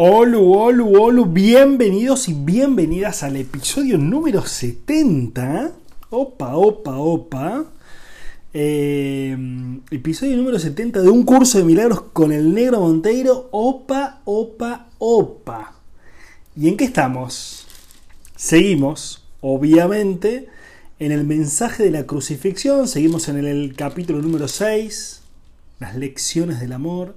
Hola, 0.00 0.38
hola, 0.38 0.84
hola, 0.84 1.26
bienvenidos 1.26 2.28
y 2.28 2.32
bienvenidas 2.32 3.24
al 3.24 3.34
episodio 3.34 3.98
número 3.98 4.46
70. 4.46 5.72
Opa, 6.10 6.56
opa, 6.56 6.96
opa. 6.98 7.64
Eh, 8.54 9.36
episodio 9.90 10.36
número 10.36 10.60
70 10.60 11.02
de 11.02 11.08
un 11.08 11.24
curso 11.24 11.58
de 11.58 11.64
milagros 11.64 12.02
con 12.12 12.30
el 12.30 12.54
negro 12.54 12.78
Monteiro. 12.78 13.48
Opa, 13.50 14.20
opa, 14.24 14.86
opa. 14.98 15.74
¿Y 16.54 16.68
en 16.68 16.76
qué 16.76 16.84
estamos? 16.84 17.66
Seguimos, 18.36 19.24
obviamente, 19.40 20.46
en 21.00 21.10
el 21.10 21.24
mensaje 21.24 21.82
de 21.82 21.90
la 21.90 22.06
crucifixión. 22.06 22.86
Seguimos 22.86 23.28
en 23.28 23.44
el 23.44 23.74
capítulo 23.74 24.22
número 24.22 24.46
6, 24.46 25.22
las 25.80 25.96
lecciones 25.96 26.60
del 26.60 26.72
amor. 26.72 27.16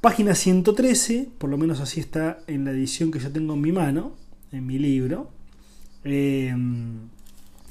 Página 0.00 0.34
113, 0.34 1.28
por 1.36 1.50
lo 1.50 1.58
menos 1.58 1.80
así 1.80 2.00
está 2.00 2.40
en 2.46 2.64
la 2.64 2.70
edición 2.70 3.10
que 3.10 3.18
yo 3.18 3.30
tengo 3.30 3.52
en 3.52 3.60
mi 3.60 3.70
mano, 3.70 4.14
en 4.50 4.66
mi 4.66 4.78
libro. 4.78 5.30
Eh, 6.04 6.56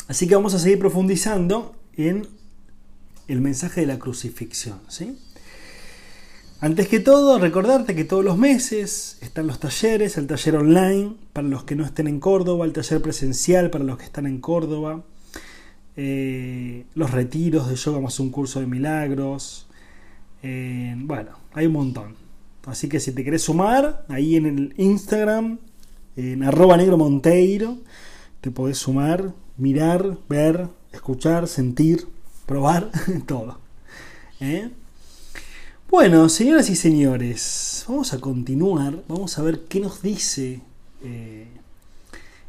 así 0.07 0.27
que 0.27 0.35
vamos 0.35 0.53
a 0.53 0.59
seguir 0.59 0.77
profundizando 0.77 1.75
en 1.97 2.27
el 3.27 3.41
mensaje 3.41 3.81
de 3.81 3.87
la 3.87 3.97
crucifixión. 3.97 4.79
¿sí? 4.89 5.17
Antes 6.61 6.87
que 6.87 6.99
todo, 6.99 7.39
recordarte 7.39 7.95
que 7.95 8.03
todos 8.03 8.23
los 8.23 8.37
meses 8.37 9.17
están 9.21 9.47
los 9.47 9.59
talleres, 9.59 10.15
el 10.17 10.27
taller 10.27 10.57
online 10.57 11.15
para 11.33 11.47
los 11.47 11.63
que 11.63 11.75
no 11.75 11.83
estén 11.83 12.07
en 12.07 12.19
Córdoba, 12.19 12.65
el 12.65 12.73
taller 12.73 13.01
presencial 13.01 13.71
para 13.71 13.85
los 13.85 13.97
que 13.97 14.03
están 14.03 14.27
en 14.27 14.39
Córdoba, 14.39 15.03
eh, 15.95 16.85
los 16.93 17.09
retiros 17.09 17.69
de 17.69 17.75
yoga 17.75 18.01
más 18.01 18.19
un 18.19 18.29
curso 18.29 18.59
de 18.59 18.67
milagros, 18.67 19.67
eh, 20.43 20.93
bueno, 20.99 21.38
hay 21.53 21.65
un 21.65 21.73
montón. 21.73 22.15
Así 22.65 22.87
que 22.89 22.99
si 22.99 23.11
te 23.11 23.23
querés 23.23 23.43
sumar, 23.43 24.05
ahí 24.09 24.35
en 24.35 24.45
el 24.45 24.73
Instagram, 24.77 25.59
en 26.15 26.43
arroba 26.43 26.77
negro 26.77 26.97
monteiro, 26.97 27.77
te 28.41 28.51
podés 28.51 28.77
sumar, 28.77 29.33
mirar, 29.57 30.17
ver, 30.27 30.67
escuchar, 30.91 31.47
sentir, 31.47 32.07
probar, 32.45 32.91
todo. 33.25 33.59
¿Eh? 34.39 34.69
Bueno, 35.89 36.29
señoras 36.29 36.69
y 36.69 36.75
señores, 36.75 37.85
vamos 37.87 38.13
a 38.13 38.19
continuar, 38.19 39.03
vamos 39.07 39.39
a 39.39 39.41
ver 39.41 39.61
qué 39.61 39.79
nos 39.79 40.03
dice 40.03 40.61
eh, 41.03 41.47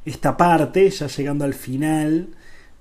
esta 0.04 0.36
parte, 0.36 0.90
ya 0.90 1.06
llegando 1.06 1.44
al 1.44 1.54
final 1.54 2.28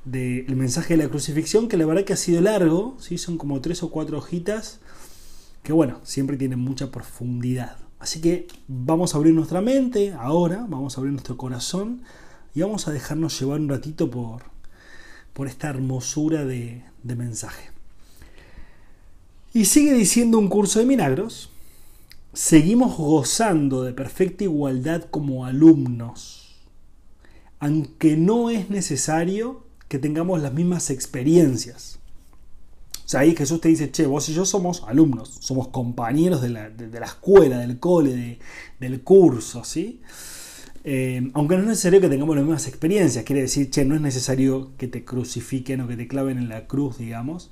del 0.04 0.56
mensaje 0.56 0.98
de 0.98 1.04
la 1.04 1.10
crucifixión, 1.10 1.70
que 1.70 1.78
la 1.78 1.86
verdad 1.86 2.04
que 2.04 2.14
ha 2.14 2.18
sido 2.18 2.42
largo, 2.42 2.98
¿sí? 3.00 3.18
son 3.18 3.38
como 3.38 3.62
tres 3.62 3.84
o 3.84 3.90
cuatro 3.90 4.18
hojitas 4.18 4.80
que 5.64 5.74
bueno, 5.74 6.00
siempre 6.04 6.38
tienen 6.38 6.60
mucha 6.60 6.92
profundidad. 6.92 7.78
Así 8.00 8.22
que 8.22 8.48
vamos 8.68 9.14
a 9.14 9.18
abrir 9.18 9.34
nuestra 9.34 9.62
mente 9.62 10.14
ahora, 10.14 10.66
vamos 10.68 10.98
a 10.98 11.02
abrir 11.02 11.12
nuestro 11.12 11.38
corazón 11.38 12.02
y 12.56 12.62
vamos 12.62 12.88
a 12.88 12.92
dejarnos 12.92 13.40
llevar 13.40 13.60
un 13.60 13.70
ratito 13.70 14.10
por, 14.10 14.44
por 15.34 15.48
esta 15.48 15.70
hermosura 15.70 16.46
de, 16.46 16.84
de 17.04 17.16
mensaje. 17.16 17.70
Y 19.54 19.66
sigue 19.66 19.94
diciendo 19.94 20.38
un 20.38 20.48
curso 20.48 20.80
de 20.80 20.86
milagros, 20.86 21.50
seguimos 22.34 22.96
gozando 22.98 23.84
de 23.84 23.94
perfecta 23.94 24.46
igualdad 24.46 25.04
como 25.10 25.46
alumnos, 25.46 26.56
aunque 27.60 28.16
no 28.16 28.50
es 28.50 28.70
necesario 28.70 29.64
que 29.90 30.00
tengamos 30.00 30.42
las 30.42 30.54
mismas 30.54 30.90
experiencias. 30.92 31.99
Sea, 33.10 33.22
ahí 33.22 33.36
Jesús 33.36 33.60
te 33.60 33.70
dice, 33.70 33.90
che, 33.90 34.06
vos 34.06 34.30
y 34.30 34.36
yo 34.36 34.46
somos 34.46 34.84
alumnos, 34.86 35.40
somos 35.40 35.70
compañeros 35.70 36.44
de 36.44 36.50
la, 36.50 36.68
escuela, 37.04 37.58
del 37.58 37.80
cole, 37.80 38.38
del 38.80 39.02
curso, 39.02 39.64
¿sí? 39.64 40.02
Eh, 40.84 41.32
aunque 41.34 41.56
no 41.56 41.64
es 41.64 41.70
necesario 41.70 42.02
que 42.02 42.08
tengamos 42.08 42.36
las 42.36 42.46
mismas 42.46 42.68
experiencias, 42.68 43.26
quiere 43.26 43.42
decir, 43.42 43.72
che, 43.72 43.84
no 43.84 43.96
es 43.96 44.02
necesario 44.02 44.74
que 44.78 44.88
te 44.88 45.06
crucifiquen 45.06 45.82
o 45.82 45.88
que 45.88 45.98
te 45.98 46.08
claven 46.08 46.38
en 46.38 46.50
la 46.50 46.68
cruz, 46.68 47.00
digamos, 47.00 47.50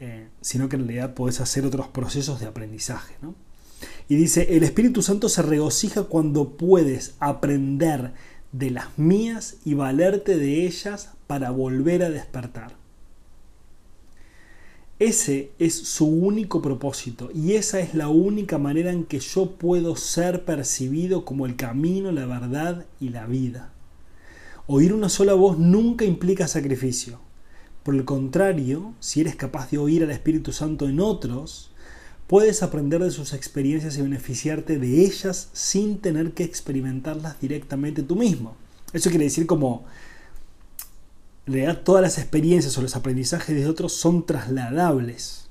eh, 0.00 0.30
sino 0.40 0.68
que 0.68 0.74
en 0.74 0.88
realidad 0.88 1.14
podés 1.14 1.40
hacer 1.40 1.64
otros 1.64 1.86
procesos 1.86 2.40
de 2.40 2.46
aprendizaje, 2.46 3.14
¿no? 3.22 3.36
Y 4.08 4.16
dice, 4.16 4.56
el 4.56 4.64
Espíritu 4.64 5.02
Santo 5.02 5.28
se 5.28 5.42
regocija 5.42 6.02
cuando 6.02 6.56
puedes 6.56 7.14
aprender 7.20 8.14
de 8.50 8.72
las 8.72 8.98
mías 8.98 9.58
y 9.64 9.74
valerte 9.74 10.36
de 10.36 10.66
ellas 10.66 11.10
para 11.28 11.52
volver 11.52 12.02
a 12.02 12.10
despertar. 12.10 12.77
Ese 14.98 15.52
es 15.60 15.74
su 15.74 16.06
único 16.06 16.60
propósito 16.60 17.30
y 17.32 17.52
esa 17.52 17.78
es 17.78 17.94
la 17.94 18.08
única 18.08 18.58
manera 18.58 18.90
en 18.90 19.04
que 19.04 19.20
yo 19.20 19.52
puedo 19.52 19.94
ser 19.94 20.44
percibido 20.44 21.24
como 21.24 21.46
el 21.46 21.54
camino, 21.54 22.10
la 22.10 22.26
verdad 22.26 22.84
y 23.00 23.10
la 23.10 23.26
vida. 23.26 23.72
Oír 24.66 24.92
una 24.92 25.08
sola 25.08 25.34
voz 25.34 25.56
nunca 25.56 26.04
implica 26.04 26.48
sacrificio. 26.48 27.20
Por 27.84 27.94
el 27.94 28.04
contrario, 28.04 28.92
si 28.98 29.20
eres 29.20 29.36
capaz 29.36 29.70
de 29.70 29.78
oír 29.78 30.02
al 30.02 30.10
Espíritu 30.10 30.50
Santo 30.50 30.88
en 30.88 30.98
otros, 30.98 31.70
puedes 32.26 32.64
aprender 32.64 33.00
de 33.00 33.12
sus 33.12 33.34
experiencias 33.34 33.96
y 33.96 34.02
beneficiarte 34.02 34.80
de 34.80 35.04
ellas 35.04 35.48
sin 35.52 35.98
tener 35.98 36.32
que 36.32 36.42
experimentarlas 36.42 37.40
directamente 37.40 38.02
tú 38.02 38.16
mismo. 38.16 38.56
Eso 38.92 39.10
quiere 39.10 39.26
decir 39.26 39.46
como 39.46 39.84
en 41.48 41.54
realidad 41.54 41.80
todas 41.82 42.02
las 42.02 42.18
experiencias 42.18 42.76
o 42.76 42.82
los 42.82 42.94
aprendizajes 42.94 43.56
de 43.56 43.66
otros 43.66 43.94
son 43.94 44.26
trasladables. 44.26 45.48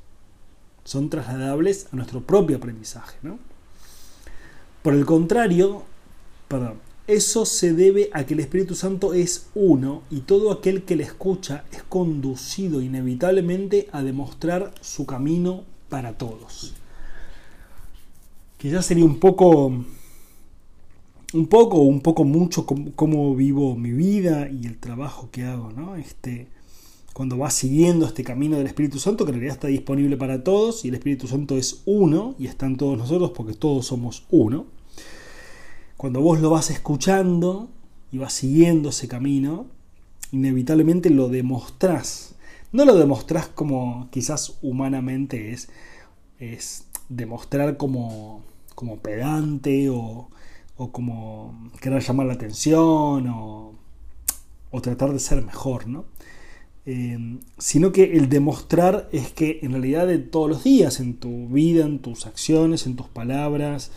Son 0.83 1.09
trasladables 1.09 1.87
a 1.91 1.95
nuestro 1.95 2.21
propio 2.21 2.57
aprendizaje. 2.57 3.17
¿no? 3.23 3.39
Por 4.83 4.93
el 4.93 5.07
contrario, 5.07 5.85
perdón, 6.47 6.75
eso 7.07 7.47
se 7.47 7.73
debe 7.73 8.11
a 8.13 8.27
que 8.27 8.35
el 8.35 8.41
Espíritu 8.41 8.75
Santo 8.75 9.15
es 9.15 9.47
uno 9.55 10.03
y 10.11 10.19
todo 10.19 10.51
aquel 10.51 10.83
que 10.83 10.95
le 10.95 11.03
escucha 11.03 11.63
es 11.71 11.81
conducido 11.81 12.79
inevitablemente 12.79 13.89
a 13.91 14.03
demostrar 14.03 14.75
su 14.81 15.07
camino 15.07 15.63
para 15.89 16.13
todos. 16.13 16.75
Ya 18.59 18.83
sería 18.83 19.05
un 19.05 19.19
poco 19.19 19.83
un 21.33 21.47
poco 21.47 21.79
un 21.79 22.01
poco 22.01 22.23
mucho 22.23 22.65
cómo, 22.65 23.35
vivo 23.35 23.75
mi 23.75 23.91
vida 23.91 24.49
y 24.49 24.65
el 24.65 24.77
trabajo 24.77 25.29
que 25.31 25.43
hago, 25.43 25.71
¿no? 25.71 25.95
Este, 25.95 26.47
cuando 27.13 27.37
vas 27.37 27.53
siguiendo 27.53 28.05
este 28.05 28.23
camino 28.23 28.57
del 28.57 28.67
Espíritu 28.67 28.99
Santo, 28.99 29.25
que 29.25 29.31
en 29.31 29.35
realidad 29.35 29.55
está 29.55 29.67
disponible 29.67 30.17
para 30.17 30.43
todos, 30.43 30.85
y 30.85 30.89
el 30.89 30.95
Espíritu 30.95 31.27
Santo 31.27 31.57
es 31.57 31.81
uno, 31.85 32.35
y 32.39 32.47
están 32.47 32.77
todos 32.77 32.97
nosotros 32.97 33.31
porque 33.35 33.53
todos 33.53 33.87
somos 33.87 34.25
uno. 34.29 34.67
Cuando 35.97 36.21
vos 36.21 36.39
lo 36.39 36.51
vas 36.51 36.69
escuchando 36.69 37.69
y 38.11 38.19
vas 38.19 38.33
siguiendo 38.33 38.89
ese 38.89 39.07
camino, 39.07 39.65
inevitablemente 40.31 41.09
lo 41.09 41.27
demostrás. 41.27 42.35
No 42.71 42.85
lo 42.85 42.95
demostrás 42.95 43.47
como 43.47 44.07
quizás 44.11 44.57
humanamente 44.61 45.51
es, 45.51 45.69
es 46.39 46.85
demostrar 47.09 47.77
como, 47.77 48.43
como 48.75 48.97
pedante 48.97 49.89
o, 49.89 50.29
o 50.77 50.91
como 50.91 51.69
querer 51.81 52.01
llamar 52.01 52.27
la 52.27 52.33
atención 52.33 53.27
o, 53.29 53.73
tratar 54.81 55.11
de 55.11 55.17
ser 55.17 55.43
mejor, 55.43 55.87
¿no? 55.87 56.05
Eh, 56.85 57.39
sino 57.57 57.91
que 57.91 58.15
el 58.15 58.29
demostrar 58.29 59.09
es 59.11 59.31
que 59.31 59.59
en 59.63 59.71
realidad 59.71 60.05
de 60.05 60.19
todos 60.19 60.47
los 60.47 60.63
días, 60.63 60.99
en 60.99 61.15
tu 61.15 61.47
vida, 61.47 61.83
en 61.83 61.97
tus 61.97 62.27
acciones, 62.27 62.85
en 62.85 62.95
tus 62.95 63.07
palabras, 63.07 63.91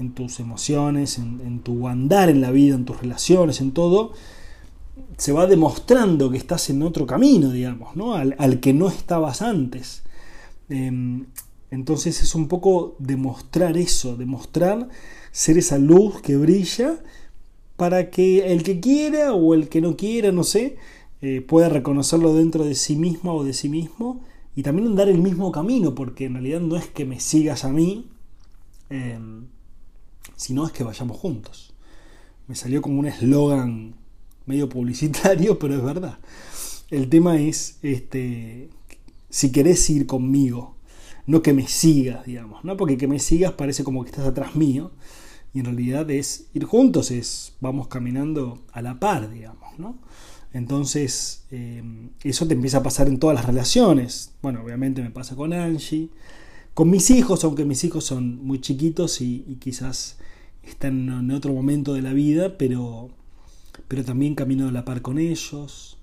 en 0.00 0.12
tus 0.12 0.40
emociones, 0.40 1.18
en, 1.18 1.60
tu 1.60 1.86
andar 1.86 2.28
en 2.28 2.40
la 2.40 2.50
vida, 2.50 2.74
en 2.74 2.84
tus 2.84 3.00
relaciones, 3.00 3.60
en 3.60 3.70
todo, 3.70 4.12
se 5.16 5.30
va 5.30 5.46
demostrando 5.46 6.32
que 6.32 6.36
estás 6.36 6.68
en 6.68 6.82
otro 6.82 7.06
camino, 7.06 7.50
digamos, 7.50 7.94
¿no? 7.94 8.14
al, 8.14 8.58
que 8.58 8.74
no 8.74 8.88
estabas 8.88 9.40
antes. 9.40 10.02
Eh, 10.68 11.22
entonces 11.70 12.22
es 12.22 12.34
un 12.34 12.48
poco 12.48 12.96
demostrar 12.98 13.76
eso, 13.76 14.16
demostrar 14.16 14.88
ser 15.32 15.58
esa 15.58 15.78
luz 15.78 16.20
que 16.20 16.36
brilla 16.36 17.02
para 17.76 18.10
que 18.10 18.52
el 18.52 18.62
que 18.62 18.80
quiera 18.80 19.34
o 19.34 19.54
el 19.54 19.68
que 19.68 19.80
no 19.80 19.96
quiera, 19.96 20.30
no 20.30 20.44
sé, 20.44 20.76
eh, 21.20 21.40
pueda 21.40 21.68
reconocerlo 21.68 22.34
dentro 22.34 22.64
de 22.64 22.74
sí 22.74 22.96
misma 22.96 23.32
o 23.32 23.44
de 23.44 23.52
sí 23.52 23.68
mismo 23.68 24.20
y 24.54 24.62
también 24.62 24.88
andar 24.88 25.08
el 25.08 25.18
mismo 25.18 25.50
camino, 25.50 25.94
porque 25.94 26.26
en 26.26 26.34
realidad 26.34 26.60
no 26.60 26.76
es 26.76 26.86
que 26.86 27.04
me 27.04 27.18
sigas 27.18 27.64
a 27.64 27.70
mí, 27.70 28.08
em, 28.90 29.46
sino 30.36 30.66
es 30.66 30.72
que 30.72 30.84
vayamos 30.84 31.16
juntos. 31.16 31.74
Me 32.46 32.54
salió 32.54 32.82
como 32.82 33.00
un 33.00 33.06
eslogan 33.06 33.94
medio 34.46 34.68
publicitario, 34.68 35.58
pero 35.58 35.74
es 35.74 35.82
verdad. 35.82 36.18
El 36.90 37.08
tema 37.08 37.40
es, 37.40 37.78
este, 37.82 38.68
si 39.30 39.50
querés 39.50 39.88
ir 39.90 40.06
conmigo, 40.06 40.73
no 41.26 41.42
que 41.42 41.52
me 41.52 41.66
sigas, 41.66 42.26
digamos, 42.26 42.64
¿no? 42.64 42.76
Porque 42.76 42.96
que 42.96 43.08
me 43.08 43.18
sigas 43.18 43.52
parece 43.52 43.84
como 43.84 44.02
que 44.04 44.10
estás 44.10 44.26
atrás 44.26 44.56
mío, 44.56 44.92
y 45.54 45.60
en 45.60 45.66
realidad 45.66 46.10
es 46.10 46.48
ir 46.52 46.64
juntos, 46.64 47.10
es 47.10 47.54
vamos 47.60 47.86
caminando 47.88 48.64
a 48.72 48.82
la 48.82 48.98
par, 48.98 49.30
digamos, 49.30 49.78
¿no? 49.78 49.98
Entonces, 50.52 51.44
eh, 51.50 51.82
eso 52.22 52.46
te 52.46 52.54
empieza 52.54 52.78
a 52.78 52.82
pasar 52.82 53.08
en 53.08 53.18
todas 53.18 53.34
las 53.34 53.44
relaciones. 53.44 54.32
Bueno, 54.42 54.62
obviamente 54.64 55.02
me 55.02 55.10
pasa 55.10 55.34
con 55.34 55.52
Angie, 55.52 56.10
con 56.74 56.90
mis 56.90 57.10
hijos, 57.10 57.44
aunque 57.44 57.64
mis 57.64 57.82
hijos 57.84 58.04
son 58.04 58.44
muy 58.44 58.60
chiquitos 58.60 59.20
y, 59.20 59.58
quizás 59.60 60.18
están 60.62 61.08
en 61.08 61.30
otro 61.30 61.52
momento 61.52 61.94
de 61.94 62.02
la 62.02 62.12
vida, 62.12 62.56
pero, 62.56 63.10
pero 63.88 64.04
también 64.04 64.34
camino 64.34 64.68
a 64.68 64.72
la 64.72 64.84
par 64.84 65.02
con 65.02 65.18
ellos, 65.18 65.98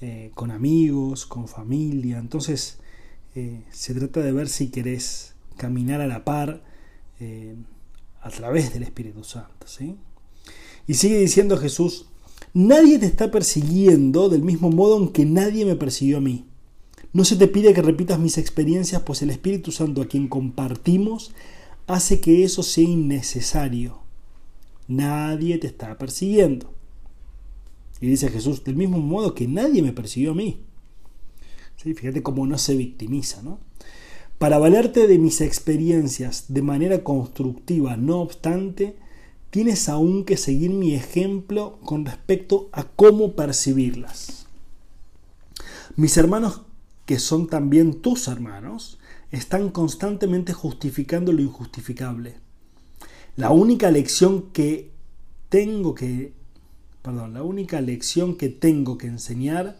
eh, 0.00 0.30
con 0.34 0.50
amigos, 0.50 1.26
con 1.26 1.48
familia. 1.48 2.18
Entonces, 2.18 2.78
eh, 3.36 3.62
se 3.70 3.94
trata 3.94 4.20
de 4.20 4.32
ver 4.32 4.48
si 4.48 4.68
querés 4.68 5.34
caminar 5.56 6.00
a 6.00 6.08
la 6.08 6.24
par 6.24 6.64
a 8.20 8.30
través 8.30 8.74
del 8.74 8.82
Espíritu 8.82 9.22
Santo. 9.22 9.66
¿sí? 9.66 9.96
Y 10.86 10.94
sigue 10.94 11.18
diciendo 11.18 11.56
Jesús, 11.56 12.06
Nadie 12.58 12.98
te 12.98 13.04
está 13.04 13.30
persiguiendo 13.30 14.30
del 14.30 14.40
mismo 14.40 14.70
modo 14.70 14.96
en 14.96 15.08
que 15.08 15.26
nadie 15.26 15.66
me 15.66 15.76
persiguió 15.76 16.16
a 16.16 16.22
mí. 16.22 16.46
No 17.12 17.22
se 17.26 17.36
te 17.36 17.48
pide 17.48 17.74
que 17.74 17.82
repitas 17.82 18.18
mis 18.18 18.38
experiencias, 18.38 19.02
pues 19.02 19.20
el 19.20 19.28
Espíritu 19.28 19.72
Santo 19.72 20.00
a 20.00 20.06
quien 20.06 20.26
compartimos 20.26 21.32
hace 21.86 22.18
que 22.20 22.44
eso 22.44 22.62
sea 22.62 22.84
innecesario. 22.84 23.98
Nadie 24.88 25.58
te 25.58 25.66
está 25.66 25.98
persiguiendo. 25.98 26.72
Y 28.00 28.06
dice 28.06 28.30
Jesús, 28.30 28.64
del 28.64 28.76
mismo 28.76 29.00
modo 29.00 29.34
que 29.34 29.46
nadie 29.46 29.82
me 29.82 29.92
persiguió 29.92 30.30
a 30.30 30.34
mí. 30.34 30.62
Fíjate 31.76 32.22
cómo 32.22 32.46
no 32.46 32.58
se 32.58 32.74
victimiza, 32.74 33.42
¿no? 33.42 33.58
Para 34.38 34.58
valerte 34.58 35.06
de 35.06 35.18
mis 35.18 35.40
experiencias 35.40 36.46
de 36.48 36.62
manera 36.62 37.04
constructiva, 37.04 37.96
no 37.96 38.20
obstante, 38.20 38.96
tienes 39.50 39.88
aún 39.88 40.24
que 40.24 40.36
seguir 40.36 40.70
mi 40.70 40.94
ejemplo 40.94 41.78
con 41.84 42.04
respecto 42.04 42.68
a 42.72 42.84
cómo 42.84 43.32
percibirlas. 43.32 44.46
Mis 45.96 46.16
hermanos, 46.16 46.62
que 47.06 47.18
son 47.18 47.46
también 47.46 48.02
tus 48.02 48.28
hermanos, 48.28 48.98
están 49.30 49.70
constantemente 49.70 50.52
justificando 50.52 51.32
lo 51.32 51.42
injustificable. 51.42 52.36
La 53.36 53.50
única 53.50 53.90
lección 53.90 54.50
que 54.52 54.90
tengo 55.48 55.94
que 55.94 56.32
perdón, 57.06 57.34
la 57.34 57.44
única 57.44 57.80
lección 57.80 58.34
que 58.34 58.48
tengo 58.48 58.98
que 58.98 59.06
enseñar, 59.06 59.78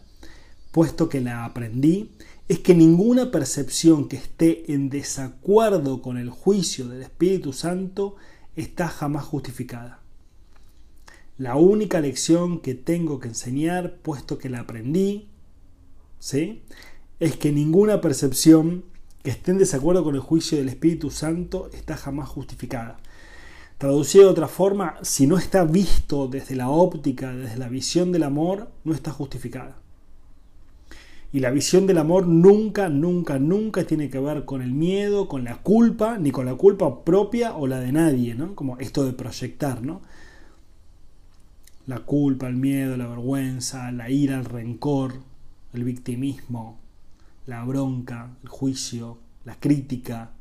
puesto 0.71 1.09
que 1.09 1.21
la 1.21 1.45
aprendí, 1.45 2.11
es 2.47 2.59
que 2.59 2.75
ninguna 2.75 3.29
percepción 3.31 4.07
que 4.07 4.15
esté 4.15 4.71
en 4.71 4.89
desacuerdo 4.89 6.01
con 6.01 6.17
el 6.17 6.29
juicio 6.29 6.87
del 6.87 7.01
Espíritu 7.01 7.51
Santo 7.51 8.15
está 8.55 8.87
jamás 8.87 9.25
justificada. 9.25 10.01
La 11.37 11.55
única 11.55 11.99
lección 11.99 12.61
que 12.61 12.73
tengo 12.73 13.19
que 13.19 13.27
enseñar, 13.27 13.97
puesto 13.97 14.37
que 14.37 14.49
la 14.49 14.61
aprendí, 14.61 15.27
¿sí? 16.19 16.63
es 17.19 17.35
que 17.35 17.51
ninguna 17.51 18.01
percepción 18.01 18.85
que 19.23 19.31
esté 19.31 19.51
en 19.51 19.57
desacuerdo 19.57 20.03
con 20.03 20.15
el 20.15 20.21
juicio 20.21 20.57
del 20.57 20.69
Espíritu 20.69 21.11
Santo 21.11 21.69
está 21.73 21.97
jamás 21.97 22.29
justificada. 22.29 22.97
Traducido 23.77 24.25
de 24.25 24.31
otra 24.31 24.47
forma, 24.47 24.95
si 25.03 25.27
no 25.27 25.37
está 25.37 25.63
visto 25.63 26.27
desde 26.27 26.55
la 26.55 26.69
óptica, 26.69 27.31
desde 27.35 27.57
la 27.57 27.69
visión 27.69 28.11
del 28.11 28.23
amor, 28.23 28.71
no 28.83 28.93
está 28.93 29.11
justificada. 29.11 29.79
Y 31.33 31.41
la 31.41 31.51
visión 31.51 31.87
del 31.87 31.97
amor 31.97 32.25
nunca, 32.25 32.87
nunca, 32.87 33.37
nunca 33.37 33.83
tiene 33.83 34.09
que 34.09 34.19
ver 34.19 34.45
con 34.45 34.61
el 34.61 34.71
miedo, 34.71 35.27
con 35.27 35.43
la 35.43 35.57
culpa, 35.57 36.17
ni 36.17 36.31
con 36.31 36.45
la 36.45 36.55
culpa 36.55 37.03
propia 37.03 37.55
o 37.55 37.67
la 37.67 37.79
de 37.79 37.91
nadie, 37.91 38.33
¿no? 38.33 38.55
Como 38.55 38.77
esto 38.77 39.05
de 39.05 39.11
proyectar, 39.11 39.81
¿no? 39.83 40.01
La 41.85 41.99
culpa, 41.99 42.47
el 42.47 42.55
miedo, 42.55 42.95
la 42.95 43.07
vergüenza, 43.07 43.91
la 43.91 44.09
ira, 44.09 44.39
el 44.39 44.45
rencor, 44.45 45.15
el 45.73 45.83
victimismo, 45.83 46.77
la 47.45 47.63
bronca, 47.65 48.29
el 48.41 48.49
juicio, 48.49 49.17
la 49.43 49.59
crítica. 49.59 50.31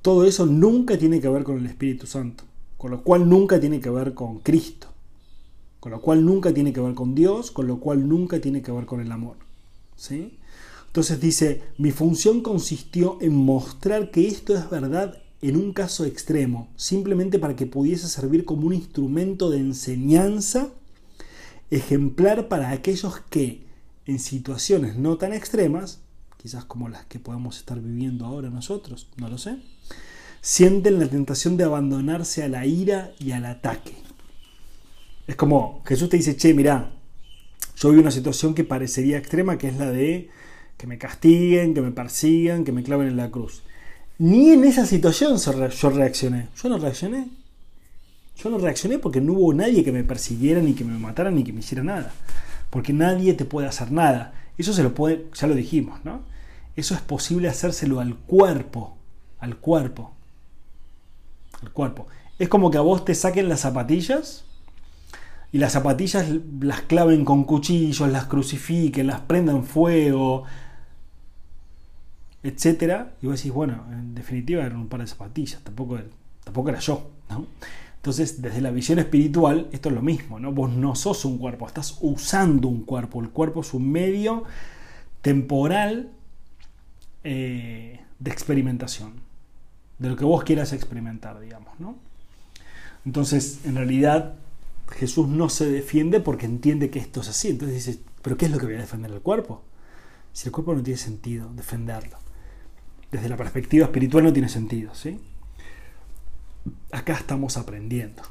Todo 0.00 0.24
eso 0.24 0.46
nunca 0.46 0.96
tiene 0.96 1.20
que 1.20 1.28
ver 1.28 1.42
con 1.42 1.58
el 1.58 1.66
Espíritu 1.66 2.06
Santo, 2.06 2.44
con 2.76 2.92
lo 2.92 3.02
cual 3.02 3.28
nunca 3.28 3.58
tiene 3.58 3.80
que 3.80 3.90
ver 3.90 4.14
con 4.14 4.38
Cristo 4.38 4.95
con 5.80 5.92
lo 5.92 6.00
cual 6.00 6.24
nunca 6.24 6.52
tiene 6.52 6.72
que 6.72 6.80
ver 6.80 6.94
con 6.94 7.14
Dios, 7.14 7.50
con 7.50 7.66
lo 7.66 7.80
cual 7.80 8.08
nunca 8.08 8.40
tiene 8.40 8.62
que 8.62 8.72
ver 8.72 8.86
con 8.86 9.00
el 9.00 9.12
amor. 9.12 9.36
¿sí? 9.96 10.38
Entonces 10.86 11.20
dice, 11.20 11.62
mi 11.78 11.90
función 11.90 12.40
consistió 12.40 13.18
en 13.20 13.34
mostrar 13.34 14.10
que 14.10 14.26
esto 14.26 14.56
es 14.56 14.70
verdad 14.70 15.18
en 15.42 15.56
un 15.56 15.72
caso 15.72 16.04
extremo, 16.04 16.68
simplemente 16.76 17.38
para 17.38 17.54
que 17.54 17.66
pudiese 17.66 18.08
servir 18.08 18.44
como 18.44 18.66
un 18.66 18.72
instrumento 18.72 19.50
de 19.50 19.58
enseñanza 19.58 20.70
ejemplar 21.70 22.48
para 22.48 22.70
aquellos 22.70 23.20
que, 23.28 23.66
en 24.06 24.18
situaciones 24.18 24.96
no 24.96 25.18
tan 25.18 25.32
extremas, 25.32 26.00
quizás 26.36 26.64
como 26.64 26.88
las 26.88 27.04
que 27.06 27.18
podemos 27.18 27.58
estar 27.58 27.80
viviendo 27.80 28.24
ahora 28.24 28.50
nosotros, 28.50 29.08
no 29.16 29.28
lo 29.28 29.36
sé, 29.36 29.58
sienten 30.40 30.98
la 30.98 31.08
tentación 31.08 31.56
de 31.56 31.64
abandonarse 31.64 32.42
a 32.42 32.48
la 32.48 32.66
ira 32.66 33.12
y 33.18 33.32
al 33.32 33.46
ataque. 33.46 34.05
Es 35.26 35.36
como 35.36 35.82
Jesús 35.86 36.08
te 36.08 36.16
dice, 36.16 36.36
che, 36.36 36.54
mira, 36.54 36.90
yo 37.76 37.90
vi 37.90 37.98
una 37.98 38.10
situación 38.10 38.54
que 38.54 38.64
parecería 38.64 39.18
extrema, 39.18 39.58
que 39.58 39.68
es 39.68 39.76
la 39.76 39.90
de 39.90 40.30
que 40.76 40.86
me 40.86 40.98
castiguen, 40.98 41.74
que 41.74 41.80
me 41.80 41.90
persigan, 41.90 42.64
que 42.64 42.72
me 42.72 42.82
claven 42.82 43.08
en 43.08 43.16
la 43.16 43.30
cruz. 43.30 43.62
Ni 44.18 44.50
en 44.50 44.64
esa 44.64 44.86
situación 44.86 45.36
yo 45.36 45.90
reaccioné. 45.90 46.48
Yo 46.56 46.68
no 46.68 46.78
reaccioné. 46.78 47.28
Yo 48.36 48.50
no 48.50 48.58
reaccioné 48.58 48.98
porque 48.98 49.20
no 49.20 49.34
hubo 49.34 49.52
nadie 49.54 49.84
que 49.84 49.92
me 49.92 50.04
persiguiera, 50.04 50.60
ni 50.60 50.74
que 50.74 50.84
me 50.84 50.98
matara, 50.98 51.30
ni 51.30 51.44
que 51.44 51.52
me 51.52 51.60
hiciera 51.60 51.82
nada. 51.82 52.12
Porque 52.70 52.92
nadie 52.92 53.34
te 53.34 53.44
puede 53.44 53.66
hacer 53.66 53.92
nada. 53.92 54.32
Eso 54.56 54.72
se 54.72 54.82
lo 54.82 54.94
puede, 54.94 55.26
ya 55.34 55.46
lo 55.46 55.54
dijimos, 55.54 56.04
¿no? 56.04 56.22
Eso 56.76 56.94
es 56.94 57.00
posible 57.00 57.48
hacérselo 57.48 58.00
al 58.00 58.14
cuerpo. 58.16 58.96
Al 59.38 59.56
cuerpo. 59.56 60.12
Al 61.62 61.72
cuerpo. 61.72 62.06
Es 62.38 62.48
como 62.48 62.70
que 62.70 62.78
a 62.78 62.82
vos 62.82 63.04
te 63.04 63.14
saquen 63.14 63.48
las 63.48 63.60
zapatillas 63.60 64.45
y 65.56 65.58
las 65.58 65.72
zapatillas 65.72 66.28
las 66.60 66.82
claven 66.82 67.24
con 67.24 67.44
cuchillos, 67.44 68.10
las 68.10 68.26
crucifiquen, 68.26 69.06
las 69.06 69.20
prendan 69.20 69.64
fuego, 69.64 70.44
etcétera, 72.42 73.14
y 73.22 73.26
vos 73.26 73.36
decís, 73.36 73.52
bueno, 73.54 73.86
en 73.90 74.14
definitiva 74.14 74.66
eran 74.66 74.76
un 74.76 74.88
par 74.88 75.00
de 75.00 75.06
zapatillas, 75.06 75.62
tampoco, 75.62 75.98
tampoco 76.44 76.68
era 76.68 76.78
yo. 76.80 77.10
Entonces, 77.96 78.42
desde 78.42 78.60
la 78.60 78.70
visión 78.70 78.98
espiritual, 78.98 79.68
esto 79.72 79.88
es 79.88 79.94
lo 79.94 80.02
mismo, 80.02 80.38
¿no? 80.38 80.52
Vos 80.52 80.70
no 80.70 80.94
sos 80.94 81.24
un 81.24 81.38
cuerpo, 81.38 81.66
estás 81.66 81.96
usando 82.02 82.68
un 82.68 82.82
cuerpo. 82.82 83.22
El 83.22 83.30
cuerpo 83.30 83.62
es 83.62 83.72
un 83.72 83.90
medio 83.90 84.44
temporal 85.22 86.10
eh, 87.24 88.00
de 88.18 88.30
experimentación, 88.30 89.14
de 89.98 90.10
lo 90.10 90.16
que 90.16 90.26
vos 90.26 90.44
quieras 90.44 90.74
experimentar, 90.74 91.40
digamos, 91.40 91.80
¿no? 91.80 91.96
Entonces, 93.06 93.60
en 93.64 93.76
realidad, 93.76 94.34
Jesús 94.88 95.28
no 95.28 95.48
se 95.48 95.70
defiende 95.70 96.20
porque 96.20 96.46
entiende 96.46 96.90
que 96.90 96.98
esto 96.98 97.20
es 97.20 97.28
así. 97.28 97.48
Entonces 97.48 97.84
dice, 97.84 98.00
¿pero 98.22 98.36
qué 98.36 98.46
es 98.46 98.50
lo 98.50 98.58
que 98.58 98.66
voy 98.66 98.76
a 98.76 98.78
defender 98.78 99.10
el 99.10 99.20
cuerpo? 99.20 99.62
Si 100.32 100.48
el 100.48 100.52
cuerpo 100.52 100.74
no 100.74 100.82
tiene 100.82 100.98
sentido 100.98 101.50
defenderlo. 101.54 102.18
Desde 103.10 103.28
la 103.28 103.36
perspectiva 103.36 103.86
espiritual 103.86 104.24
no 104.24 104.32
tiene 104.32 104.48
sentido, 104.48 104.94
¿sí? 104.94 105.20
Acá 106.92 107.14
estamos 107.14 107.56
aprendiendo. 107.56 108.22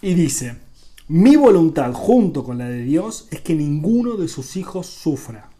Y 0.00 0.14
dice, 0.14 0.56
mi 1.08 1.36
voluntad 1.36 1.92
junto 1.92 2.44
con 2.44 2.58
la 2.58 2.68
de 2.68 2.82
Dios 2.82 3.28
es 3.30 3.40
que 3.40 3.54
ninguno 3.54 4.16
de 4.16 4.28
sus 4.28 4.56
hijos 4.56 4.86
sufra. 4.86 5.50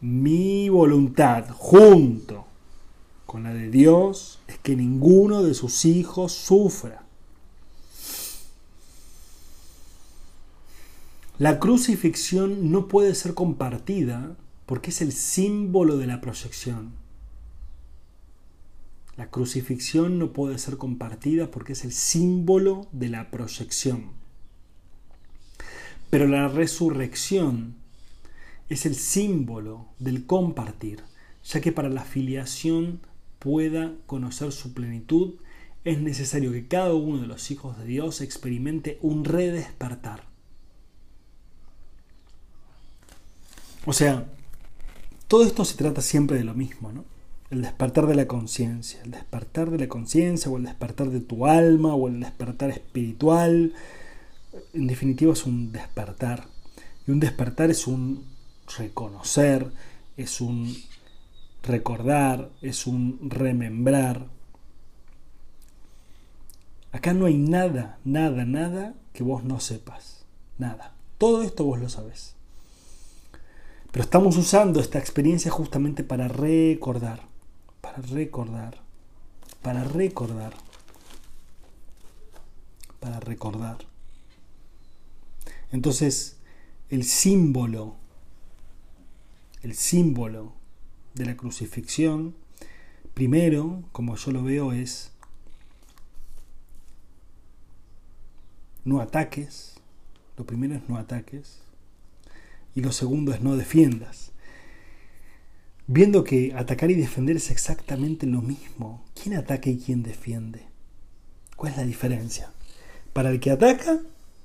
Mi 0.00 0.68
voluntad 0.68 1.46
junto 1.50 2.46
con 3.26 3.42
la 3.42 3.52
de 3.52 3.70
Dios 3.70 4.40
es 4.48 4.58
que 4.58 4.74
ninguno 4.74 5.42
de 5.42 5.54
sus 5.54 5.84
hijos 5.84 6.32
sufra. 6.32 7.04
La 11.40 11.58
crucifixión 11.58 12.70
no 12.70 12.86
puede 12.86 13.14
ser 13.14 13.32
compartida 13.32 14.36
porque 14.66 14.90
es 14.90 15.00
el 15.00 15.10
símbolo 15.10 15.96
de 15.96 16.06
la 16.06 16.20
proyección. 16.20 16.92
La 19.16 19.30
crucifixión 19.30 20.18
no 20.18 20.34
puede 20.34 20.58
ser 20.58 20.76
compartida 20.76 21.50
porque 21.50 21.72
es 21.72 21.82
el 21.82 21.92
símbolo 21.92 22.88
de 22.92 23.08
la 23.08 23.30
proyección. 23.30 24.10
Pero 26.10 26.28
la 26.28 26.46
resurrección 26.48 27.76
es 28.68 28.84
el 28.84 28.94
símbolo 28.94 29.88
del 29.98 30.26
compartir, 30.26 31.04
ya 31.42 31.62
que 31.62 31.72
para 31.72 31.88
la 31.88 32.04
filiación 32.04 33.00
pueda 33.38 33.94
conocer 34.06 34.52
su 34.52 34.74
plenitud, 34.74 35.36
es 35.84 36.02
necesario 36.02 36.52
que 36.52 36.68
cada 36.68 36.92
uno 36.92 37.22
de 37.22 37.28
los 37.28 37.50
hijos 37.50 37.78
de 37.78 37.86
Dios 37.86 38.20
experimente 38.20 38.98
un 39.00 39.24
redespertar. 39.24 40.29
O 43.86 43.92
sea, 43.92 44.26
todo 45.28 45.44
esto 45.44 45.64
se 45.64 45.76
trata 45.76 46.02
siempre 46.02 46.36
de 46.36 46.44
lo 46.44 46.54
mismo, 46.54 46.92
¿no? 46.92 47.04
El 47.50 47.62
despertar 47.62 48.06
de 48.06 48.14
la 48.14 48.26
conciencia, 48.26 49.00
el 49.02 49.10
despertar 49.10 49.70
de 49.70 49.78
la 49.78 49.88
conciencia 49.88 50.50
o 50.50 50.56
el 50.56 50.64
despertar 50.64 51.10
de 51.10 51.20
tu 51.20 51.46
alma 51.46 51.94
o 51.94 52.08
el 52.08 52.20
despertar 52.20 52.70
espiritual. 52.70 53.74
En 54.74 54.86
definitiva 54.86 55.32
es 55.32 55.46
un 55.46 55.72
despertar. 55.72 56.46
Y 57.06 57.10
un 57.10 57.20
despertar 57.20 57.70
es 57.70 57.86
un 57.86 58.24
reconocer, 58.78 59.72
es 60.16 60.40
un 60.40 60.76
recordar, 61.62 62.50
es 62.60 62.86
un 62.86 63.18
remembrar. 63.30 64.26
Acá 66.92 67.14
no 67.14 67.26
hay 67.26 67.36
nada, 67.36 67.98
nada, 68.04 68.44
nada 68.44 68.94
que 69.12 69.22
vos 69.22 69.44
no 69.44 69.60
sepas. 69.60 70.24
Nada. 70.58 70.94
Todo 71.18 71.42
esto 71.42 71.64
vos 71.64 71.80
lo 71.80 71.88
sabés. 71.88 72.34
Pero 73.92 74.04
estamos 74.04 74.36
usando 74.36 74.80
esta 74.80 74.98
experiencia 74.98 75.50
justamente 75.50 76.04
para 76.04 76.28
recordar, 76.28 77.22
para 77.80 77.98
recordar, 77.98 78.80
para 79.62 79.84
recordar, 79.84 80.54
para 83.00 83.18
recordar. 83.20 83.78
Entonces, 85.72 86.36
el 86.88 87.04
símbolo, 87.04 87.96
el 89.62 89.74
símbolo 89.74 90.52
de 91.14 91.26
la 91.26 91.36
crucifixión, 91.36 92.34
primero, 93.14 93.82
como 93.92 94.16
yo 94.16 94.30
lo 94.30 94.44
veo, 94.44 94.72
es 94.72 95.10
no 98.84 99.00
ataques. 99.00 99.74
Lo 100.36 100.46
primero 100.46 100.74
es 100.74 100.88
no 100.88 100.96
ataques. 100.96 101.58
Y 102.74 102.80
lo 102.80 102.92
segundo 102.92 103.32
es 103.32 103.40
no 103.40 103.56
defiendas. 103.56 104.32
Viendo 105.86 106.22
que 106.22 106.54
atacar 106.54 106.90
y 106.90 106.94
defender 106.94 107.36
es 107.36 107.50
exactamente 107.50 108.26
lo 108.26 108.42
mismo. 108.42 109.04
¿Quién 109.20 109.36
ataca 109.36 109.70
y 109.70 109.78
quién 109.78 110.02
defiende? 110.02 110.62
¿Cuál 111.56 111.72
es 111.72 111.78
la 111.78 111.84
diferencia? 111.84 112.52
Para 113.12 113.30
el 113.30 113.40
que 113.40 113.50
ataca, 113.50 113.98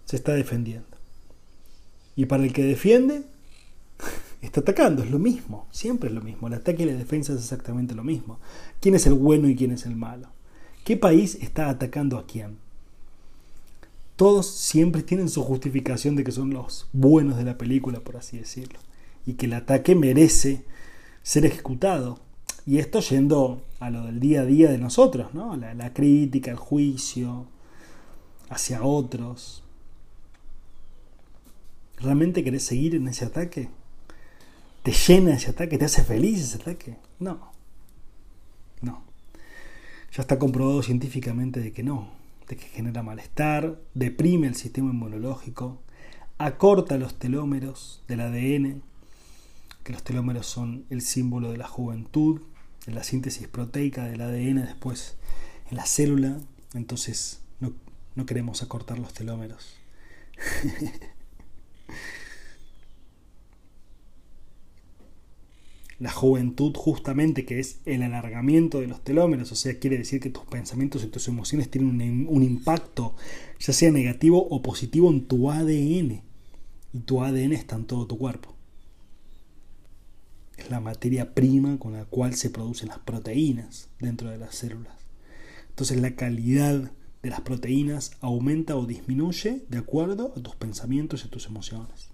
se 0.06 0.16
está 0.16 0.34
defendiendo. 0.34 0.88
Y 2.16 2.26
para 2.26 2.44
el 2.44 2.52
que 2.52 2.64
defiende, 2.64 3.24
está 4.42 4.62
atacando. 4.62 5.04
Es 5.04 5.12
lo 5.12 5.20
mismo. 5.20 5.68
Siempre 5.72 6.10
es 6.10 6.16
lo 6.16 6.22
mismo. 6.22 6.48
El 6.48 6.56
ataque 6.56 6.84
y 6.84 6.88
la 6.88 6.94
defensa 6.94 7.34
es 7.34 7.40
exactamente 7.40 7.94
lo 7.94 8.04
mismo. 8.04 8.40
¿Quién 8.80 8.96
es 8.96 9.06
el 9.06 9.14
bueno 9.14 9.48
y 9.48 9.56
quién 9.56 9.72
es 9.72 9.86
el 9.86 9.96
malo? 9.96 10.30
¿Qué 10.84 10.98
país 10.98 11.36
está 11.42 11.70
atacando 11.70 12.18
a 12.18 12.26
quién? 12.26 12.58
Todos 14.16 14.48
siempre 14.50 15.04
tienen 15.04 15.30
su 15.30 15.44
justificación 15.44 16.16
de 16.16 16.24
que 16.24 16.32
son 16.32 16.54
los 16.54 16.88
buenos 16.94 17.38
de 17.38 17.44
la 17.44 17.58
película, 17.58 18.00
por 18.00 18.18
así 18.18 18.38
decirlo, 18.38 18.80
y 19.26 19.34
que 19.34 19.46
el 19.48 19.54
ataque 19.54 19.96
merece 19.96 20.64
ser 21.22 21.46
ejecutado. 21.46 22.20
Y 22.66 22.80
esto 22.80 23.00
yendo 23.02 23.62
a 23.80 23.90
lo 23.90 24.04
del 24.06 24.20
día 24.20 24.42
a 24.42 24.46
día 24.46 24.72
de 24.72 24.78
nosotros, 24.78 25.34
¿no? 25.34 25.56
La, 25.56 25.94
crítica, 25.94 26.50
el 26.50 26.58
juicio 26.58 27.46
hacia 28.50 28.84
otros. 28.84 29.64
¿Realmente 31.98 32.44
querés 32.44 32.64
seguir 32.64 32.96
en 32.96 33.08
ese 33.08 33.26
ataque? 33.26 33.70
¿Te 34.82 34.92
llena 34.92 35.36
ese 35.36 35.52
ataque? 35.52 35.78
¿Te 35.78 35.86
hace 35.86 36.04
feliz 36.04 36.42
ese 36.42 36.58
ataque? 36.58 36.98
No. 37.20 37.52
No. 38.82 39.04
Ya 40.16 40.22
está 40.22 40.40
comprobado 40.40 40.82
científicamente 40.82 41.60
de 41.60 41.72
que 41.72 41.84
no 41.84 42.25
de 42.48 42.58
que 42.58 42.66
genera 42.66 43.04
malestar, 43.04 43.80
deprime 43.94 44.48
el 44.48 44.56
sistema 44.56 44.92
inmunológico, 44.92 45.82
acorta 46.38 46.98
los 46.98 47.18
telómeros 47.18 48.04
del 48.08 48.22
ADN, 48.22 48.84
que 49.84 49.94
los 49.94 50.04
telómeros 50.04 50.46
son 50.48 50.86
el 50.90 51.02
símbolo 51.02 51.52
de 51.52 51.58
la 51.58 51.68
juventud, 51.68 52.42
de 52.86 52.94
la 52.94 53.04
síntesis 53.04 53.48
proteica 53.48 54.06
del 54.06 54.22
ADN 54.22 54.66
después 54.66 55.18
en 55.70 55.78
la 55.78 55.86
célula, 55.86 56.38
entonces 56.74 57.42
no, 57.60 57.74
no 58.16 58.26
queremos 58.26 58.62
acortar 58.62 59.00
los 59.00 59.14
telómeros. 59.14 59.78
la 66.00 66.12
juventud 66.12 66.74
justamente, 66.76 67.46
que 67.46 67.60
es 67.60 67.80
el 67.86 68.04
alargamiento 68.04 68.82
de 68.82 68.88
los 68.88 69.04
telómeros, 69.04 69.52
o 69.52 69.56
sea, 69.56 69.80
quiere 69.80 69.98
decir 69.98 70.20
que 70.20 70.30
tus 70.30 70.44
pensamientos 70.44 71.04
y 71.04 71.08
tus 71.08 71.28
emociones 71.28 71.70
tienen 71.70 72.28
un, 72.28 72.44
impacto, 72.44 73.16
ya 73.60 73.72
sea 73.72 73.92
negativo 73.92 74.46
o 74.50 74.62
positivo, 74.62 75.10
en 75.10 75.26
tu 75.26 75.50
ADN. 75.50 76.22
Y 76.94 77.00
tu 77.06 77.24
ADN 77.24 77.54
está 77.54 77.76
en 77.76 77.86
todo 77.86 78.08
tu 78.08 78.18
cuerpo. 78.18 78.56
Es 80.58 80.70
la 80.70 80.80
materia 80.80 81.34
prima 81.34 81.78
con 81.80 81.94
la 81.94 82.06
cual 82.06 82.36
se 82.36 82.50
producen 82.50 82.90
las 82.90 83.00
proteínas 83.00 83.90
dentro 84.00 84.30
de 84.30 84.38
las 84.38 84.56
células. 84.56 84.96
Entonces 85.70 86.00
la 86.00 86.16
calidad 86.16 86.92
de 87.22 87.30
las 87.30 87.42
proteínas 87.42 88.12
aumenta 88.22 88.76
o 88.78 88.86
disminuye 88.86 89.66
de 89.68 89.78
acuerdo 89.78 90.34
a 90.36 90.42
tus 90.42 90.56
pensamientos 90.56 91.24
y 91.24 91.28
a 91.28 91.32
tus 91.32 91.48
emociones. 91.48 92.10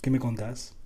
¿Qué 0.00 0.10
me 0.10 0.20
contás? 0.20 0.76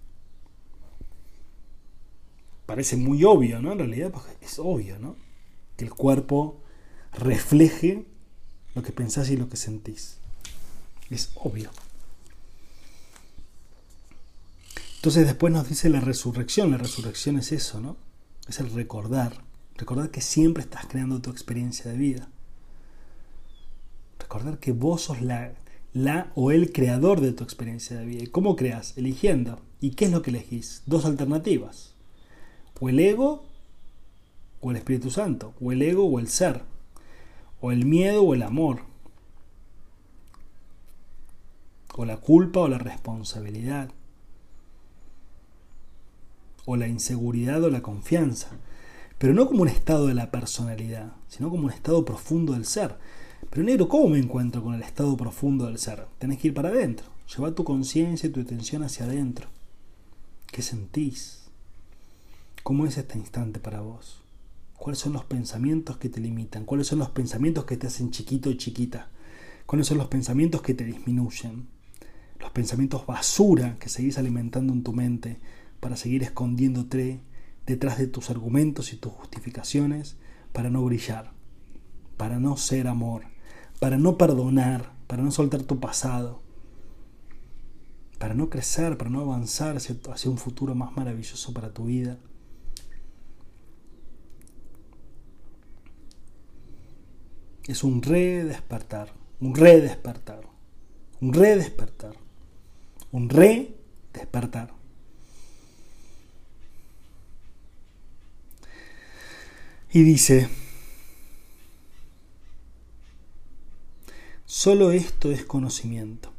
Parece 2.71 2.97
muy 2.97 3.25
obvio, 3.25 3.61
¿no? 3.61 3.73
En 3.73 3.81
realidad 3.81 4.13
pues, 4.13 4.27
es 4.41 4.61
obvio, 4.61 4.97
¿no? 5.01 5.17
Que 5.77 5.85
el 5.85 5.91
cuerpo 5.91 6.63
refleje 7.13 8.07
lo 8.77 8.85
que 8.85 8.93
pensás 8.93 9.29
y 9.29 9.37
lo 9.37 9.49
que 9.49 9.57
sentís. 9.57 10.19
Es 11.11 11.33
obvio. 11.35 11.71
Entonces 14.95 15.27
después 15.27 15.53
nos 15.53 15.69
dice 15.69 15.89
la 15.89 15.99
resurrección. 15.99 16.71
La 16.71 16.79
resurrección 16.79 17.39
es 17.39 17.51
eso, 17.51 17.81
¿no? 17.81 17.97
Es 18.47 18.61
el 18.61 18.71
recordar. 18.71 19.43
Recordar 19.77 20.13
que 20.13 20.21
siempre 20.21 20.63
estás 20.63 20.87
creando 20.87 21.21
tu 21.21 21.31
experiencia 21.31 21.91
de 21.91 21.99
vida. 21.99 22.29
Recordar 24.21 24.61
que 24.61 24.71
vos 24.71 25.03
sos 25.03 25.23
la, 25.23 25.55
la 25.93 26.31
o 26.37 26.53
el 26.53 26.71
creador 26.71 27.21
de 27.21 27.33
tu 27.33 27.43
experiencia 27.43 27.99
de 27.99 28.07
vida. 28.07 28.23
¿Y 28.23 28.29
cómo 28.29 28.55
creas? 28.55 28.97
Eligiendo. 28.97 29.61
¿Y 29.81 29.91
qué 29.97 30.05
es 30.05 30.13
lo 30.13 30.23
que 30.23 30.31
elegís? 30.31 30.85
Dos 30.87 31.05
alternativas 31.05 31.95
o 32.81 32.89
el 32.89 32.99
ego 32.99 33.45
o 34.61 34.71
el 34.71 34.77
Espíritu 34.77 35.11
Santo, 35.11 35.55
o 35.61 35.73
el 35.73 35.83
ego 35.83 36.05
o 36.05 36.19
el 36.19 36.29
ser, 36.29 36.63
o 37.61 37.73
el 37.73 37.85
miedo 37.85 38.23
o 38.23 38.35
el 38.35 38.43
amor, 38.43 38.83
o 41.95 42.05
la 42.05 42.17
culpa 42.19 42.61
o 42.61 42.69
la 42.69 42.79
responsabilidad, 42.79 43.91
o 46.67 46.77
la 46.77 46.89
inseguridad 46.89 47.63
o 47.65 47.71
la 47.71 47.83
confianza, 47.83 48.49
pero 49.19 49.35
no 49.35 49.47
como 49.47 49.63
un 49.63 49.69
estado 49.69 50.07
de 50.07 50.15
la 50.15 50.31
personalidad, 50.31 51.13
sino 51.29 51.51
como 51.51 51.65
un 51.65 51.73
estado 51.73 52.05
profundo 52.05 52.55
del 52.55 52.65
ser. 52.65 52.97
Pero 53.51 53.65
negro, 53.65 53.89
¿cómo 53.89 54.09
me 54.09 54.19
encuentro 54.19 54.63
con 54.63 54.75
el 54.75 54.83
estado 54.83 55.17
profundo 55.17 55.67
del 55.67 55.79
ser? 55.79 56.07
Tenés 56.19 56.39
que 56.39 56.49
ir 56.49 56.55
para 56.55 56.69
adentro, 56.69 57.07
llevar 57.35 57.53
tu 57.53 57.65
conciencia 57.65 58.29
y 58.29 58.33
tu 58.33 58.41
atención 58.41 58.83
hacia 58.83 59.05
adentro. 59.05 59.49
¿Qué 60.47 60.63
sentís? 60.63 61.40
¿Cómo 62.63 62.85
es 62.85 62.99
este 62.99 63.19
instante 63.19 63.59
para 63.59 63.81
vos? 63.81 64.23
¿Cuáles 64.77 64.99
son 64.99 65.15
los 65.15 65.25
pensamientos 65.25 65.97
que 65.97 66.11
te 66.11 66.21
limitan? 66.21 66.67
¿Cuáles 66.67 66.89
son 66.89 66.99
los 66.99 67.09
pensamientos 67.09 67.65
que 67.65 67.79
te 67.79 67.87
hacen 67.87 68.11
chiquito 68.11 68.51
y 68.51 68.59
chiquita? 68.59 69.09
¿Cuáles 69.65 69.87
son 69.87 69.97
los 69.97 70.09
pensamientos 70.09 70.61
que 70.61 70.75
te 70.75 70.85
disminuyen? 70.85 71.69
Los 72.39 72.51
pensamientos 72.51 73.07
basura 73.07 73.79
que 73.79 73.89
seguís 73.89 74.19
alimentando 74.19 74.75
en 74.75 74.83
tu 74.83 74.93
mente 74.93 75.41
para 75.81 75.97
seguir 75.97 76.23
escondiéndote 76.23 77.21
detrás 77.67 77.99
de 77.99 78.07
tus 78.07 78.29
argumentos 78.29 78.93
y 78.93 78.97
tus 78.97 79.13
justificaciones 79.13 80.17
para 80.53 80.69
no 80.69 80.85
brillar, 80.85 81.33
para 82.19 82.39
no 82.39 82.57
ser 82.59 82.89
amor, 82.89 83.23
para 83.79 83.97
no 83.97 84.19
perdonar, 84.19 84.93
para 85.07 85.23
no 85.23 85.31
soltar 85.31 85.63
tu 85.63 85.81
pasado, 85.81 86.43
para 88.19 88.35
no 88.35 88.51
crecer, 88.51 88.99
para 88.99 89.09
no 89.09 89.21
avanzar 89.21 89.79
hacia, 89.79 89.97
un 90.27 90.37
futuro 90.37 90.75
más 90.75 90.95
maravilloso 90.95 91.55
para 91.55 91.73
tu 91.73 91.87
vida. 91.87 92.19
Es 97.67 97.85
un 97.85 98.03
redespertar, 98.03 99.13
un 99.41 99.55
redespertar, 99.55 100.43
un 101.21 101.33
redespertar, 101.33 102.15
un 103.13 103.29
redespertar. 103.29 104.73
Y 109.93 110.03
dice, 110.03 110.49
solo 114.47 114.93
esto 114.93 115.33
es 115.33 115.45
conocimiento. 115.45 116.33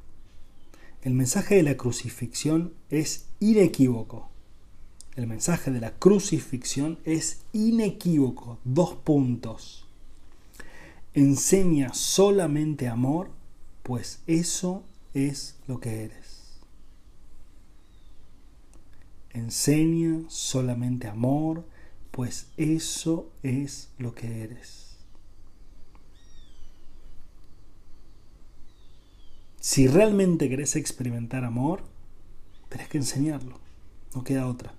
El 1.01 1.13
mensaje 1.13 1.55
de 1.55 1.63
la 1.63 1.75
crucifixión 1.75 2.73
es 2.89 3.25
inequívoco. 3.39 4.29
El 5.15 5.27
mensaje 5.27 5.71
de 5.71 5.81
la 5.81 5.91
crucifixión 5.91 6.99
es 7.03 7.41
inequívoco. 7.51 8.59
Dos 8.63 8.93
puntos. 8.93 9.80
Enseña 11.13 11.93
solamente 11.93 12.87
amor, 12.87 13.31
pues 13.83 14.21
eso 14.27 14.83
es 15.13 15.57
lo 15.67 15.79
que 15.79 16.03
eres. 16.03 16.59
Enseña 19.31 20.23
solamente 20.29 21.07
amor, 21.07 21.65
pues 22.11 22.47
eso 22.57 23.31
es 23.43 23.89
lo 23.97 24.13
que 24.13 24.43
eres. 24.43 24.97
Si 29.61 29.87
realmente 29.87 30.49
querés 30.49 30.75
experimentar 30.75 31.45
amor, 31.45 31.83
tenés 32.67 32.87
que 32.89 32.97
enseñarlo. 32.97 33.59
No 34.15 34.23
queda 34.23 34.47
otra. 34.47 34.73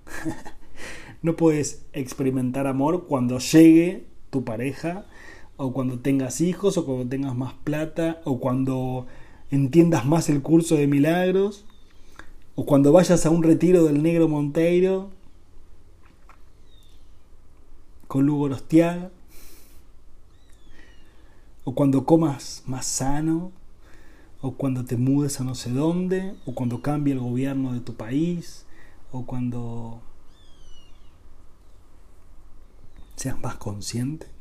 no 1.21 1.35
puedes 1.35 1.85
experimentar 1.93 2.67
amor 2.67 3.07
cuando 3.07 3.39
llegue 3.39 4.05
tu 4.29 4.43
pareja, 4.43 5.05
o 5.57 5.73
cuando 5.73 5.99
tengas 5.99 6.41
hijos, 6.41 6.77
o 6.77 6.85
cuando 6.85 7.07
tengas 7.07 7.35
más 7.35 7.53
plata, 7.63 8.21
o 8.25 8.39
cuando 8.39 9.05
entiendas 9.51 10.05
más 10.05 10.29
el 10.29 10.41
curso 10.41 10.75
de 10.75 10.87
milagros, 10.87 11.65
o 12.55 12.65
cuando 12.65 12.91
vayas 12.91 13.25
a 13.25 13.29
un 13.29 13.43
retiro 13.43 13.83
del 13.85 14.01
negro 14.03 14.27
Monteiro 14.27 15.11
con 18.07 18.25
Lugo 18.25 18.49
Rostiaga, 18.49 19.11
o 21.63 21.73
cuando 21.73 22.05
comas 22.05 22.63
más 22.65 22.85
sano, 22.85 23.51
o 24.41 24.51
cuando 24.51 24.83
te 24.83 24.97
mudes 24.97 25.39
a 25.39 25.43
no 25.43 25.55
sé 25.55 25.71
dónde, 25.71 26.35
o 26.45 26.53
cuando 26.53 26.81
cambie 26.81 27.13
el 27.13 27.19
gobierno 27.19 27.73
de 27.73 27.79
tu 27.79 27.95
país, 27.95 28.65
o 29.11 29.25
cuando 29.25 30.01
seas 33.15 33.39
más 33.39 33.55
consciente. 33.55 34.32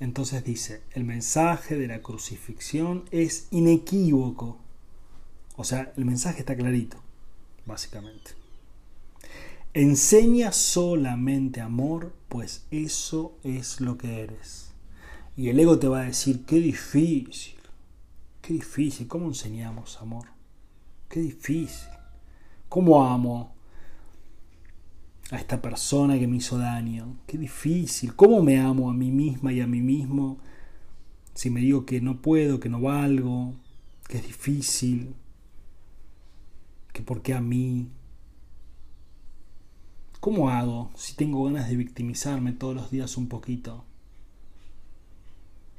Entonces 0.00 0.44
dice, 0.44 0.82
el 0.92 1.04
mensaje 1.04 1.76
de 1.76 1.88
la 1.88 2.02
crucifixión 2.02 3.04
es 3.10 3.48
inequívoco. 3.50 4.58
O 5.56 5.64
sea, 5.64 5.92
el 5.96 6.04
mensaje 6.04 6.40
está 6.40 6.56
clarito, 6.56 6.98
básicamente. 7.66 8.32
Enseña 9.74 10.52
solamente 10.52 11.60
amor, 11.60 12.12
pues 12.28 12.64
eso 12.70 13.36
es 13.42 13.80
lo 13.80 13.98
que 13.98 14.22
eres. 14.22 14.70
Y 15.36 15.48
el 15.50 15.58
ego 15.58 15.78
te 15.78 15.88
va 15.88 16.00
a 16.00 16.04
decir, 16.04 16.44
qué 16.46 16.56
difícil, 16.56 17.56
qué 18.40 18.54
difícil, 18.54 19.08
¿cómo 19.08 19.26
enseñamos 19.26 20.00
amor? 20.00 20.26
Qué 21.08 21.20
difícil. 21.20 21.88
¿Cómo 22.68 23.04
amo 23.04 23.54
a 25.30 25.36
esta 25.36 25.60
persona 25.60 26.18
que 26.18 26.26
me 26.26 26.38
hizo 26.38 26.58
daño? 26.58 27.16
Qué 27.26 27.38
difícil. 27.38 28.14
¿Cómo 28.14 28.42
me 28.42 28.58
amo 28.58 28.90
a 28.90 28.94
mí 28.94 29.10
misma 29.10 29.52
y 29.52 29.60
a 29.60 29.66
mí 29.66 29.80
mismo 29.80 30.38
si 31.34 31.50
me 31.50 31.60
digo 31.60 31.86
que 31.86 32.00
no 32.00 32.20
puedo, 32.20 32.58
que 32.58 32.68
no 32.68 32.80
valgo, 32.80 33.54
que 34.08 34.18
es 34.18 34.26
difícil, 34.26 35.14
que 36.92 37.02
por 37.02 37.22
qué 37.22 37.34
a 37.34 37.40
mí? 37.40 37.88
¿Cómo 40.20 40.50
hago 40.50 40.90
si 40.96 41.14
tengo 41.14 41.44
ganas 41.44 41.68
de 41.68 41.76
victimizarme 41.76 42.52
todos 42.52 42.74
los 42.74 42.90
días 42.90 43.16
un 43.16 43.28
poquito? 43.28 43.84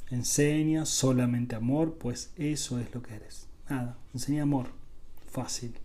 Enseña 0.10 0.86
solamente 0.86 1.56
amor, 1.56 1.98
pues 2.00 2.32
eso 2.38 2.80
es 2.80 2.94
lo 2.94 3.02
que 3.02 3.16
eres. 3.16 3.48
Nada, 3.70 3.98
enseña 4.14 4.44
amor. 4.44 4.68
Fácil. 5.30 5.76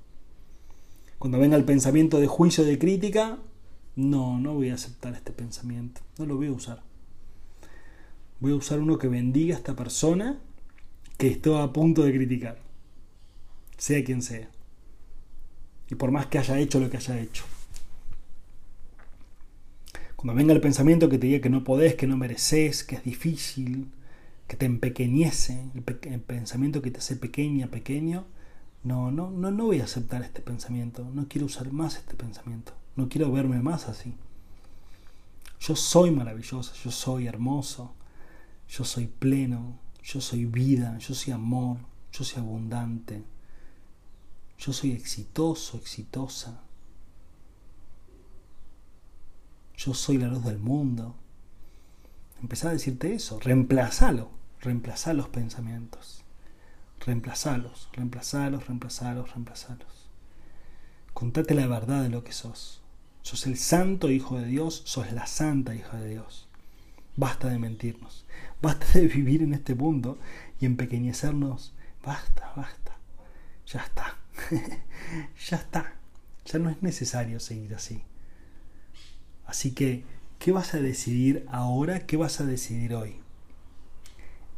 Cuando 1.19 1.39
venga 1.39 1.57
el 1.57 1.65
pensamiento 1.65 2.21
de 2.21 2.27
juicio, 2.27 2.65
de 2.65 2.79
crítica, 2.79 3.39
no, 3.97 4.39
no 4.39 4.55
voy 4.55 4.71
a 4.71 4.75
aceptar 4.75 5.15
este 5.15 5.33
pensamiento. 5.33 6.01
No 6.19 6.27
lo 6.27 6.37
voy 6.37 6.49
a 6.49 6.53
usar. 6.53 6.83
Voy 8.41 8.53
a 8.53 8.57
usar 8.57 8.81
uno 8.81 8.99
que 8.99 9.09
bendiga 9.09 9.55
a 9.55 9.59
esta 9.59 9.77
persona 9.77 10.39
que 11.17 11.29
estoy 11.29 11.61
a 11.61 11.73
punto 11.73 12.03
de 12.03 12.13
criticar. 12.13 12.59
Sea 13.77 14.05
quien 14.05 14.23
sea. 14.23 14.49
Y 15.91 15.95
por 15.95 16.11
más 16.11 16.27
que 16.27 16.39
haya 16.39 16.59
hecho 16.59 16.81
lo 16.81 16.91
que 16.91 16.97
haya 16.97 17.19
hecho. 17.21 17.45
Cuando 20.17 20.35
venga 20.35 20.55
el 20.55 20.61
pensamiento 20.61 21.09
que 21.09 21.19
te 21.19 21.27
diga 21.27 21.43
que 21.43 21.51
no 21.51 21.65
podés, 21.65 21.95
que 21.95 22.07
no 22.07 22.17
mereces, 22.17 22.83
que 22.83 22.97
es 22.97 23.05
difícil, 23.05 23.89
que 24.49 24.57
te 24.57 24.67
empequeñece, 24.67 25.71
el, 25.75 26.13
el 26.13 26.21
pensamiento 26.21 26.83
que 26.83 26.91
te 26.91 26.99
hace 26.99 27.17
pequeña, 27.17 27.69
pequeño, 27.69 28.25
no, 28.83 29.11
no, 29.11 29.31
no, 29.31 29.51
no 29.51 29.65
voy 29.67 29.81
a 29.81 29.85
aceptar 29.85 30.23
este 30.23 30.43
pensamiento, 30.43 31.11
no 31.13 31.27
quiero 31.29 31.47
usar 31.47 31.73
más 31.73 31.97
este 31.97 32.15
pensamiento, 32.15 32.73
no 32.97 33.09
quiero 33.09 33.31
verme 33.33 33.61
más 33.61 33.89
así. 33.89 34.15
Yo 35.61 35.77
soy 35.77 36.11
maravilloso, 36.11 36.75
yo 36.75 36.91
soy 36.91 37.27
hermoso, 37.27 37.95
yo 38.69 38.85
soy 38.85 39.07
pleno, 39.07 39.79
yo 40.03 40.21
soy 40.21 40.45
vida, 40.45 40.99
yo 40.99 41.15
soy 41.15 41.33
amor, 41.33 41.79
yo 42.13 42.25
soy 42.25 42.43
abundante, 42.43 43.25
yo 44.59 44.73
soy 44.73 44.93
exitoso, 44.93 45.77
exitosa. 45.77 46.61
Yo 49.77 49.93
soy 49.95 50.19
la 50.19 50.29
luz 50.29 50.45
del 50.45 50.59
mundo. 50.59 51.17
Empezá 52.41 52.69
a 52.69 52.73
decirte 52.73 53.15
eso, 53.15 53.41
reemplazalo, 53.41 54.31
reemplazá 54.61 55.13
los 55.15 55.29
pensamientos. 55.29 56.23
Reemplazalos, 57.01 57.89
reemplazalos, 57.93 58.67
reemplazalos, 58.67 59.31
reemplazalos. 59.33 60.09
Contate 61.13 61.55
la 61.55 61.67
verdad 61.67 62.03
de 62.03 62.09
lo 62.09 62.25
que 62.25 62.33
sos. 62.33 62.84
Sos 63.25 63.47
el 63.47 63.57
santo 63.57 64.11
Hijo 64.11 64.39
de 64.39 64.45
Dios, 64.45 64.83
sos 64.85 65.11
la 65.13 65.27
santa 65.27 65.75
hija 65.75 65.99
de 65.99 66.11
Dios. 66.11 66.47
Basta 67.17 67.49
de 67.49 67.59
mentirnos, 67.59 68.27
basta 68.61 68.87
de 68.93 69.07
vivir 69.09 69.43
en 69.43 69.55
este 69.55 69.75
mundo 69.75 70.19
y 70.61 70.67
empequeñecernos. 70.67 71.73
Basta, 72.05 72.53
basta. 72.55 72.99
Ya 73.67 73.81
está. 73.81 74.19
ya 75.49 75.57
está. 75.57 75.95
Ya 76.45 76.59
no 76.59 76.69
es 76.69 76.83
necesario 76.83 77.41
seguir 77.41 77.75
así. 77.75 78.03
Así 79.47 79.71
que, 79.71 80.05
¿qué 80.39 80.53
vas 80.53 80.75
a 80.75 80.81
decidir 80.81 81.47
ahora? 81.51 82.01
¿Qué 82.01 82.19
vas 82.19 82.43
a 82.43 82.45
decidir 82.45 82.93
hoy? 82.93 83.17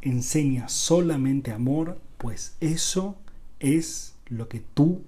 Enseña 0.03 0.69
solamente 0.69 1.53
amor, 1.53 2.01
pues 2.19 2.57
eso 2.59 3.17
es 3.61 4.17
lo 4.27 4.49
que 4.49 4.59
tú 4.59 5.05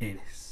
eres. 0.00 0.45